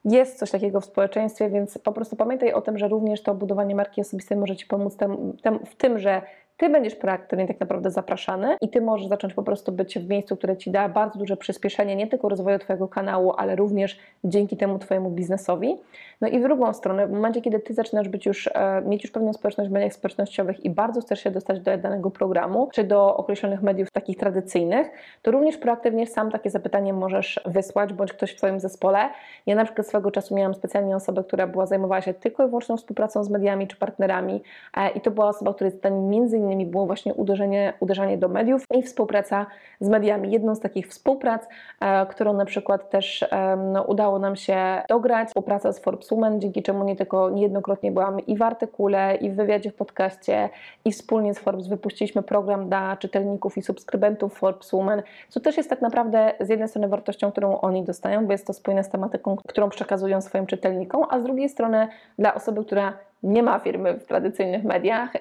Jest 0.06 0.40
coś 0.40 0.52
takiego 0.52 0.82
w 0.82 0.86
społeczeństwie, 0.86 1.50
więc 1.50 1.78
po 1.78 1.92
prostu 1.92 2.16
pamiętaj 2.16 2.54
o 2.54 2.62
tym, 2.62 2.78
że 2.78 2.88
również 2.88 3.24
to 3.24 3.36
budowanie 3.36 3.76
marki 3.76 4.02
osobistej 4.02 4.38
może 4.38 4.56
Ci 4.56 4.66
pomóc 4.66 4.98
tem, 4.98 5.38
tem, 5.42 5.60
w 5.66 5.76
tym, 5.76 6.00
że 6.00 6.22
ty 6.58 6.70
będziesz 6.70 6.96
proaktywnie 6.96 7.48
tak 7.48 7.60
naprawdę 7.60 7.92
zapraszany 7.92 8.58
i 8.62 8.70
ty 8.70 8.82
możesz 8.82 9.08
zacząć 9.08 9.34
po 9.34 9.44
prostu 9.44 9.72
być 9.72 10.00
w 10.00 10.10
miejscu, 10.10 10.38
które 10.38 10.58
ci 10.58 10.72
da 10.72 10.90
bardzo 10.90 11.20
duże 11.20 11.38
przyspieszenie 11.38 11.96
nie 11.96 12.08
tylko 12.08 12.30
rozwoju 12.30 12.60
twojego 12.60 12.88
kanału, 12.88 13.34
ale 13.38 13.56
również 13.56 14.00
dzięki 14.24 14.58
temu 14.58 14.80
twojemu 14.80 15.12
biznesowi. 15.12 15.78
No 16.22 16.28
i 16.28 16.40
w 16.40 16.44
drugą 16.44 16.74
stronę, 16.74 17.08
w 17.08 17.12
momencie, 17.12 17.42
kiedy 17.42 17.60
ty 17.60 17.74
zaczynasz 17.74 18.10
być 18.10 18.26
już, 18.26 18.50
e, 18.54 18.82
mieć 18.86 19.04
już 19.04 19.12
pewną 19.12 19.34
społeczność 19.34 19.70
w 19.70 19.74
mediach 19.74 19.94
społecznościowych 19.94 20.66
i 20.66 20.70
bardzo 20.70 21.02
chcesz 21.02 21.24
się 21.24 21.32
dostać 21.32 21.60
do 21.60 21.78
danego 21.78 22.12
programu, 22.12 22.70
czy 22.74 22.84
do 22.84 23.18
określonych 23.18 23.62
mediów 23.62 23.92
takich 23.92 24.18
tradycyjnych, 24.18 24.88
to 25.22 25.32
również 25.32 25.58
proaktywnie 25.58 26.08
sam 26.08 26.32
takie 26.32 26.50
zapytanie 26.50 26.94
możesz 26.94 27.40
wysłać, 27.46 27.94
bądź 27.94 28.14
ktoś 28.14 28.32
w 28.32 28.36
twoim 28.36 28.60
zespole. 28.60 29.10
Ja 29.46 29.56
na 29.56 29.66
przykład 29.66 29.88
swego 29.88 30.12
czasu 30.12 30.36
miałam 30.36 30.54
specjalnie 30.54 30.96
osobę, 30.96 31.24
która 31.24 31.48
była 31.48 31.66
zajmowała 31.66 32.02
się 32.02 32.14
tylko 32.14 32.44
i 32.44 32.48
wyłącznie 32.48 32.78
współpracą 32.78 33.24
z 33.24 33.30
mediami 33.30 33.68
czy 33.68 33.78
partnerami 33.78 34.44
e, 34.78 34.90
i 34.90 35.02
to 35.02 35.12
była 35.12 35.28
osoba, 35.28 35.54
której 35.54 35.72
zdaniem 35.72 36.10
między 36.10 36.45
innymi 36.46 36.66
było 36.66 36.86
właśnie 36.86 37.14
uderzenie, 37.14 37.74
uderzanie 37.80 38.18
do 38.18 38.28
mediów 38.28 38.66
i 38.74 38.84
współpraca 38.84 39.46
z 39.80 39.90
mediami. 39.90 40.32
Jedną 40.32 40.56
z 40.56 40.60
takich 40.60 40.88
współprac, 40.88 41.48
e, 41.82 42.06
którą 42.06 42.34
na 42.34 42.46
przykład 42.46 42.90
też 42.90 43.26
no, 43.72 43.84
udało 43.84 44.20
nam 44.20 44.36
się 44.36 44.58
dograć, 44.90 45.28
współpraca 45.28 45.74
z 45.74 45.80
Forbes 45.80 46.10
Women, 46.10 46.42
dzięki 46.42 46.64
czemu 46.64 46.84
nie 46.84 46.96
tylko 46.96 47.30
niejednokrotnie 47.30 47.92
byłam 47.92 48.20
i 48.20 48.38
w 48.38 48.42
artykule, 48.42 49.16
i 49.16 49.30
w 49.30 49.36
wywiadzie 49.36 49.72
w 49.72 49.76
podcaście, 49.76 50.50
i 50.86 50.92
wspólnie 50.92 51.34
z 51.34 51.40
Forbes 51.40 51.68
wypuściliśmy 51.68 52.24
program 52.24 52.68
dla 52.68 52.98
czytelników 52.98 53.58
i 53.58 53.62
subskrybentów 53.62 54.38
Forbes 54.38 54.72
Women, 54.72 55.04
co 55.30 55.40
też 55.40 55.58
jest 55.58 55.70
tak 55.70 55.82
naprawdę 55.82 56.34
z 56.40 56.50
jednej 56.50 56.70
strony 56.70 56.88
wartością, 56.88 57.32
którą 57.32 57.60
oni 57.60 57.84
dostają, 57.84 58.26
bo 58.26 58.32
jest 58.32 58.48
to 58.48 58.54
spójne 58.54 58.84
z 58.84 58.90
tematyką, 58.90 59.36
którą 59.48 59.70
przekazują 59.70 60.22
swoim 60.22 60.46
czytelnikom, 60.46 61.06
a 61.10 61.20
z 61.20 61.24
drugiej 61.24 61.50
strony 61.50 61.88
dla 62.20 62.34
osoby, 62.34 62.66
która 62.66 62.94
nie 63.26 63.44
ma 63.44 63.60
firmy 63.60 64.00
w 64.00 64.06
tradycyjnych 64.06 64.64
mediach. 64.64 65.14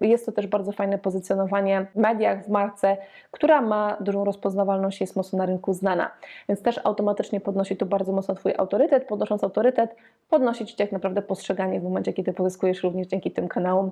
Jest 0.00 0.26
to 0.26 0.32
też 0.32 0.46
bardzo 0.46 0.72
fajne 0.72 0.98
pozycjonowanie 0.98 1.86
w 1.94 1.96
mediach, 1.96 2.44
w 2.44 2.48
marce, 2.48 2.96
która 3.30 3.60
ma 3.60 3.96
dużą 4.00 4.24
rozpoznawalność, 4.24 5.00
jest 5.00 5.16
mocno 5.16 5.38
na 5.38 5.46
rynku 5.46 5.72
znana. 5.72 6.10
Więc 6.48 6.62
też 6.62 6.80
automatycznie 6.84 7.40
podnosi 7.40 7.76
to 7.76 7.86
bardzo 7.86 8.12
mocno 8.12 8.34
Twój 8.34 8.52
autorytet. 8.58 9.04
Podnosząc 9.04 9.44
autorytet, 9.44 9.96
podnosi 10.30 10.66
Ci 10.66 10.76
tak 10.76 10.92
naprawdę 10.92 11.22
postrzeganie 11.22 11.80
w 11.80 11.82
momencie, 11.82 12.12
kiedy 12.12 12.32
pozyskujesz 12.32 12.82
również 12.82 13.06
dzięki 13.06 13.30
tym 13.30 13.48
kanałom 13.48 13.86
e, 13.86 13.90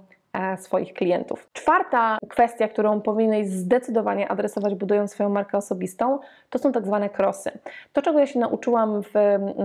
swoich 0.57 0.95
klientów. 0.95 1.49
Czwarta 1.53 2.19
kwestia, 2.29 2.69
którą 2.69 3.01
powinieneś 3.01 3.49
zdecydowanie 3.49 4.29
adresować, 4.29 4.75
budując 4.75 5.11
swoją 5.11 5.29
markę 5.29 5.59
osobistą, 5.59 6.19
to 6.51 6.59
są 6.59 6.73
tak 6.73 6.87
zwane 6.87 7.09
krosy. 7.09 7.51
To, 7.93 8.03
czego 8.03 8.19
ja 8.19 8.27
się 8.27 8.39
nauczyłam, 8.39 9.03
w, 9.03 9.09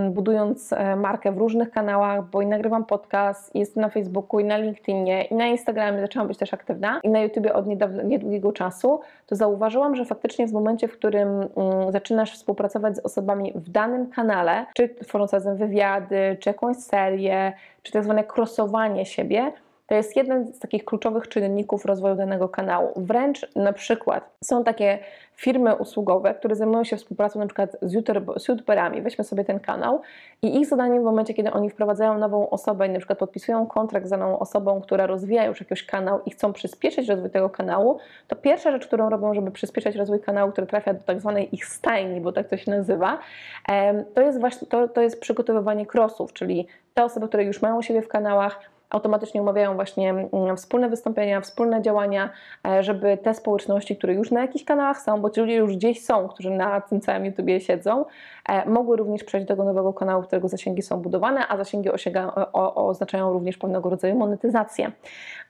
budując 0.09 0.73
e, 0.73 0.95
markę 0.95 1.31
w 1.31 1.37
różnych 1.37 1.71
kanałach, 1.71 2.29
bo 2.29 2.41
i 2.41 2.45
nagrywam 2.45 2.85
podcast, 2.85 3.55
jest 3.55 3.75
na 3.75 3.89
Facebooku, 3.89 4.39
i 4.39 4.43
na 4.43 4.57
LinkedInie, 4.57 5.23
i 5.23 5.35
na 5.35 5.47
Instagramie 5.47 6.01
zaczęłam 6.01 6.27
być 6.27 6.37
też 6.37 6.53
aktywna, 6.53 6.99
i 7.03 7.09
na 7.09 7.19
YouTubie 7.19 7.53
od 7.53 7.67
niedawno, 7.67 8.03
niedługiego 8.03 8.51
czasu, 8.51 8.99
to 9.25 9.35
zauważyłam, 9.35 9.95
że 9.95 10.05
faktycznie 10.05 10.47
w 10.47 10.53
momencie, 10.53 10.87
w 10.87 10.93
którym 10.93 11.47
zaczynasz 11.89 12.33
współpracować 12.33 12.95
z 12.95 12.99
osobami 12.99 13.51
w 13.55 13.69
danym 13.69 14.09
kanale, 14.09 14.65
czy 14.75 14.89
tworząc 14.89 15.33
razem 15.33 15.57
wywiady, 15.57 16.37
czy 16.39 16.49
jakąś 16.49 16.77
serię, 16.77 17.53
czy 17.83 17.91
tak 17.91 18.03
zwane 18.03 18.23
krosowanie 18.23 19.05
siebie, 19.05 19.51
to 19.87 19.95
jest 19.95 20.15
jeden 20.15 20.53
z 20.53 20.59
takich 20.59 20.85
kluczowych 20.85 21.27
czynników 21.27 21.85
rozwoju 21.85 22.15
danego 22.15 22.49
kanału. 22.49 22.91
Wręcz 22.95 23.55
na 23.55 23.73
przykład 23.73 24.29
są 24.43 24.63
takie 24.63 24.99
firmy 25.35 25.75
usługowe, 25.75 26.33
które 26.33 26.55
zajmują 26.55 26.83
się 26.83 26.97
współpracą 26.97 27.39
na 27.39 27.45
przykład 27.45 27.77
z, 27.81 27.93
YouTube, 27.93 28.39
z 28.39 28.47
youtuberami. 28.47 29.01
Weźmy 29.01 29.23
sobie 29.23 29.45
ten 29.45 29.59
kanał 29.59 30.01
i 30.41 30.59
ich 30.59 30.67
zadaniem 30.67 31.01
w 31.01 31.05
momencie, 31.05 31.33
kiedy 31.33 31.51
oni 31.51 31.69
wprowadzają 31.69 32.17
nową 32.17 32.49
osobę 32.49 32.87
i 32.87 32.89
na 32.89 32.99
przykład 32.99 33.19
podpisują 33.19 33.67
kontrakt 33.67 34.07
z 34.07 34.09
daną 34.09 34.39
osobą, 34.39 34.81
która 34.81 35.07
rozwija 35.07 35.45
już 35.45 35.59
jakiś 35.59 35.85
kanał 35.85 36.19
i 36.25 36.31
chcą 36.31 36.53
przyspieszyć 36.53 37.07
rozwój 37.09 37.29
tego 37.29 37.49
kanału, 37.49 37.99
to 38.27 38.35
pierwsza 38.35 38.71
rzecz, 38.71 38.87
którą 38.87 39.09
robią, 39.09 39.33
żeby 39.33 39.51
przyspieszać 39.51 39.95
rozwój 39.95 40.19
kanału, 40.19 40.51
który 40.51 40.67
trafia 40.67 40.93
do 40.93 41.03
tak 41.03 41.21
zwanej 41.21 41.55
ich 41.55 41.65
stajni, 41.65 42.21
bo 42.21 42.31
tak 42.31 42.47
to 42.47 42.57
się 42.57 42.71
nazywa, 42.71 43.19
to 44.13 44.21
jest 44.21 44.39
właśnie 44.39 44.67
to, 44.67 44.87
to 44.87 45.01
jest 45.01 45.19
przygotowywanie 45.21 45.85
crossów, 45.85 46.33
czyli 46.33 46.67
te 46.93 47.03
osoby, 47.03 47.27
które 47.27 47.43
już 47.43 47.61
mają 47.61 47.81
siebie 47.81 48.01
w 48.01 48.07
kanałach, 48.07 48.59
automatycznie 48.89 49.41
umawiają 49.41 49.75
właśnie 49.75 50.09
mm, 50.09 50.57
wspólne 50.57 50.89
wystąpienia, 50.89 51.41
wspólne 51.41 51.81
działania, 51.81 52.29
e, 52.67 52.83
żeby 52.83 53.17
te 53.17 53.33
społeczności, 53.33 53.97
które 53.97 54.13
już 54.13 54.31
na 54.31 54.41
jakichś 54.41 54.65
kanałach 54.65 55.01
są, 55.01 55.21
bo 55.21 55.29
ci 55.29 55.41
ludzie 55.41 55.55
już 55.55 55.75
gdzieś 55.75 56.05
są, 56.05 56.27
którzy 56.27 56.51
na 56.51 56.81
tym 56.81 57.01
całym 57.01 57.25
YouTubie 57.25 57.59
siedzą, 57.59 58.05
e, 58.49 58.69
mogły 58.69 58.97
również 58.97 59.23
przejść 59.23 59.47
do 59.47 59.53
tego 59.53 59.63
nowego 59.63 59.93
kanału, 59.93 60.23
którego 60.23 60.47
zasięgi 60.47 60.81
są 60.81 61.01
budowane, 61.01 61.47
a 61.47 61.57
zasięgi 61.57 61.89
o, 62.53 62.87
oznaczają 62.87 63.33
również 63.33 63.57
pewnego 63.57 63.89
rodzaju 63.89 64.15
monetyzację, 64.15 64.91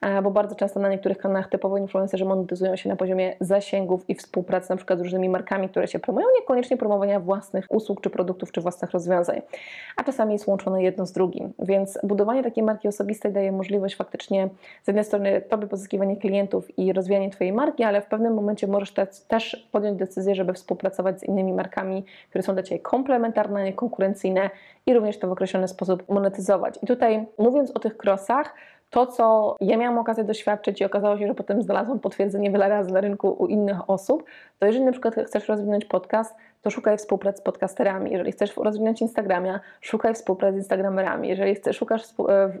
e, 0.00 0.22
bo 0.22 0.30
bardzo 0.30 0.54
często 0.54 0.80
na 0.80 0.88
niektórych 0.88 1.18
kanałach 1.18 1.48
typowo 1.48 1.78
influencerzy 1.78 2.24
monetyzują 2.24 2.76
się 2.76 2.88
na 2.88 2.96
poziomie 2.96 3.36
zasięgów 3.40 4.10
i 4.10 4.14
współpracy 4.14 4.70
na 4.70 4.76
przykład 4.76 4.98
z 4.98 5.02
różnymi 5.02 5.28
markami, 5.28 5.68
które 5.68 5.88
się 5.88 5.98
promują, 5.98 6.26
niekoniecznie 6.40 6.76
promowania 6.76 7.20
własnych 7.20 7.66
usług, 7.70 8.00
czy 8.00 8.10
produktów, 8.10 8.52
czy 8.52 8.60
własnych 8.60 8.90
rozwiązań, 8.90 9.42
a 9.96 10.04
czasami 10.04 10.32
jest 10.32 10.46
łączone 10.46 10.82
jedno 10.82 11.06
z 11.06 11.12
drugim, 11.12 11.52
więc 11.58 11.98
budowanie 12.02 12.42
takiej 12.42 12.64
marki 12.64 12.88
osobistej 12.88 13.27
daje 13.30 13.52
możliwość 13.52 13.96
faktycznie 13.96 14.48
z 14.82 14.86
jednej 14.86 15.04
strony 15.04 15.40
Tobie 15.40 15.66
pozyskiwania 15.66 16.16
klientów 16.16 16.78
i 16.78 16.92
rozwijanie 16.92 17.30
Twojej 17.30 17.52
marki, 17.52 17.84
ale 17.84 18.00
w 18.02 18.06
pewnym 18.06 18.34
momencie 18.34 18.66
możesz 18.66 18.92
też 19.28 19.68
podjąć 19.72 19.98
decyzję, 19.98 20.34
żeby 20.34 20.52
współpracować 20.52 21.20
z 21.20 21.22
innymi 21.22 21.52
markami, 21.52 22.04
które 22.30 22.42
są 22.42 22.52
dla 22.52 22.62
Ciebie 22.62 22.80
komplementarne, 22.80 23.64
nie 23.64 23.72
konkurencyjne 23.72 24.50
i 24.86 24.94
również 24.94 25.18
to 25.18 25.28
w 25.28 25.32
określony 25.32 25.68
sposób 25.68 26.08
monetyzować. 26.08 26.78
I 26.82 26.86
tutaj 26.86 27.26
mówiąc 27.38 27.70
o 27.70 27.78
tych 27.78 27.96
krosach, 27.96 28.54
to, 28.90 29.06
co 29.06 29.56
ja 29.60 29.76
miałam 29.76 29.98
okazję 29.98 30.24
doświadczyć 30.24 30.80
i 30.80 30.84
okazało 30.84 31.18
się, 31.18 31.26
że 31.26 31.34
potem 31.34 31.62
znalazłam 31.62 32.00
potwierdzenie 32.00 32.50
wiele 32.50 32.68
razy 32.68 32.92
na 32.92 33.00
rynku 33.00 33.36
u 33.38 33.46
innych 33.46 33.90
osób, 33.90 34.24
to 34.58 34.66
jeżeli 34.66 34.84
na 34.84 34.92
przykład 34.92 35.14
chcesz 35.14 35.48
rozwinąć 35.48 35.84
podcast, 35.84 36.34
to 36.62 36.70
szukaj 36.70 36.98
współpracy 36.98 37.38
z 37.38 37.40
podcasterami. 37.40 38.12
Jeżeli 38.12 38.32
chcesz 38.32 38.56
rozwinąć 38.56 39.02
Instagramia, 39.02 39.60
szukaj 39.80 40.14
współpracy 40.14 40.54
z 40.54 40.56
Instagramerami. 40.56 41.28
Jeżeli 41.28 41.54
chcesz, 41.54 41.76
szukasz 41.76 42.02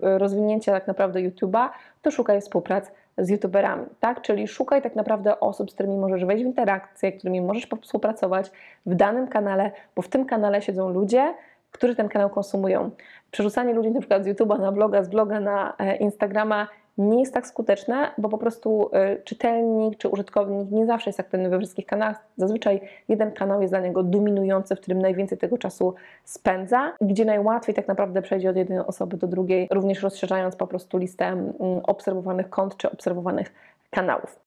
e, 0.02 0.18
rozwinięcia 0.18 0.72
tak 0.72 0.86
naprawdę 0.86 1.20
YouTube'a, 1.20 1.68
to 2.02 2.10
szukaj 2.10 2.40
współpracy 2.40 2.90
z 3.18 3.30
youtuberami, 3.30 3.86
tak? 4.00 4.22
Czyli 4.22 4.48
szukaj 4.48 4.82
tak 4.82 4.96
naprawdę 4.96 5.40
osób, 5.40 5.70
z 5.70 5.74
którymi 5.74 5.96
możesz 5.96 6.24
wejść 6.24 6.44
w 6.44 6.46
interakcję, 6.46 7.12
którymi 7.12 7.40
możesz 7.40 7.68
współpracować 7.82 8.50
w 8.86 8.94
danym 8.94 9.28
kanale, 9.28 9.70
bo 9.96 10.02
w 10.02 10.08
tym 10.08 10.24
kanale 10.26 10.62
siedzą 10.62 10.88
ludzie, 10.88 11.34
którzy 11.72 11.96
ten 11.96 12.08
kanał 12.08 12.30
konsumują. 12.30 12.90
Przerzucanie 13.30 13.74
ludzi 13.74 13.90
na 13.90 14.00
przykład 14.00 14.24
z 14.24 14.26
YouTube'a 14.26 14.60
na 14.60 14.72
bloga, 14.72 15.02
z 15.02 15.08
bloga 15.08 15.40
na 15.40 15.74
e, 15.78 15.96
Instagrama 15.96 16.68
nie 16.98 17.20
jest 17.20 17.34
tak 17.34 17.46
skuteczne, 17.46 18.10
bo 18.18 18.28
po 18.28 18.38
prostu 18.38 18.90
y, 19.14 19.22
czytelnik 19.24 19.98
czy 19.98 20.08
użytkownik 20.08 20.70
nie 20.70 20.86
zawsze 20.86 21.10
jest 21.10 21.20
aktywny 21.20 21.48
we 21.48 21.58
wszystkich 21.58 21.86
kanałach. 21.86 22.24
Zazwyczaj 22.36 22.80
jeden 23.08 23.32
kanał 23.32 23.60
jest 23.60 23.72
dla 23.72 23.80
niego 23.80 24.02
dominujący, 24.02 24.76
w 24.76 24.80
którym 24.80 25.02
najwięcej 25.02 25.38
tego 25.38 25.58
czasu 25.58 25.94
spędza, 26.24 26.92
gdzie 27.00 27.24
najłatwiej 27.24 27.74
tak 27.74 27.88
naprawdę 27.88 28.22
przejdzie 28.22 28.50
od 28.50 28.56
jednej 28.56 28.78
osoby 28.78 29.16
do 29.16 29.26
drugiej, 29.26 29.68
również 29.70 30.02
rozszerzając 30.02 30.56
po 30.56 30.66
prostu 30.66 30.98
listę 30.98 31.26
mm, 31.26 31.54
obserwowanych 31.82 32.50
kont 32.50 32.76
czy 32.76 32.90
obserwowanych 32.90 33.52
kanałów. 33.90 34.36